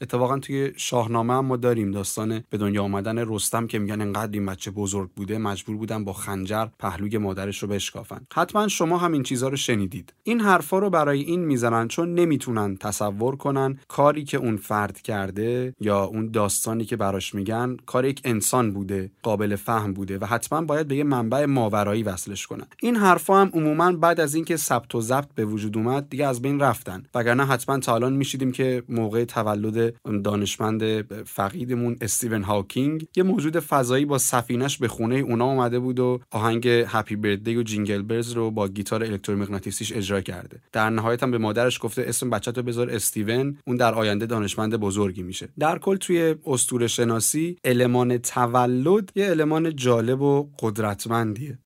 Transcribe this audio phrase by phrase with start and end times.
[0.00, 1.90] اتفاقا توی شاهنامه هم ما داریم.
[1.90, 6.12] داستان به دنیا آمدن رستم که میگن انقدر این بچه بزرگ بوده مجبور بودن با
[6.12, 8.20] خنجر پهلوی مادرش رو بشکافن.
[8.34, 10.12] حتما شما هم این چیزها رو شنیدید.
[10.22, 15.74] این حرفا رو برای این می‌زنن چون نمی‌تونن تصور کنن کاری که اون فرد کرده
[15.80, 20.62] یا اون داستانی که براش میگن کار یک انسان بوده قابل فهم بوده و حتما
[20.62, 22.66] باید به یه منبع ماورایی وصلش کنن.
[22.80, 26.42] این حرفا هم عموما بعد از اینکه ثبت و ضبط به وجود اومد دیگه از
[26.42, 27.02] بین رفتن.
[27.14, 29.85] وگرنه حتما تا الان میشیدیم که موقع تولد
[30.24, 30.82] دانشمند
[31.24, 36.68] فقیدمون استیون هاکینگ یه موجود فضایی با سفینش به خونه اونا اومده بود و آهنگ
[36.68, 40.60] Happy Birthday و Jingle Bells رو با گیتار الکترومغناطیسیش اجرا کرده.
[40.72, 45.22] در نهایت هم به مادرش گفته اسم بچه‌تو بذار استیون اون در آینده دانشمند بزرگی
[45.22, 45.48] میشه.
[45.58, 51.58] در کل توی اسطوره شناسی المان تولد یه المان جالب و قدرتمندیه.